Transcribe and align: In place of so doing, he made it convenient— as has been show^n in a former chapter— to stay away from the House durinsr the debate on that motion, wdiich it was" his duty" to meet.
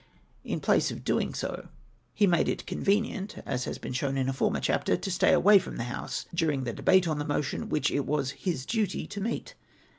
In 0.43 0.61
place 0.61 0.89
of 0.89 0.97
so 0.97 1.01
doing, 1.03 1.35
he 2.15 2.25
made 2.25 2.49
it 2.49 2.65
convenient— 2.65 3.35
as 3.45 3.65
has 3.65 3.77
been 3.77 3.93
show^n 3.93 4.17
in 4.17 4.27
a 4.27 4.33
former 4.33 4.59
chapter— 4.59 4.97
to 4.97 5.11
stay 5.11 5.31
away 5.31 5.59
from 5.59 5.77
the 5.77 5.83
House 5.83 6.25
durinsr 6.35 6.65
the 6.65 6.73
debate 6.73 7.07
on 7.07 7.19
that 7.19 7.27
motion, 7.27 7.67
wdiich 7.69 7.91
it 7.95 8.07
was" 8.07 8.31
his 8.47 8.65
duty" 8.65 9.05
to 9.07 9.21
meet. 9.21 9.53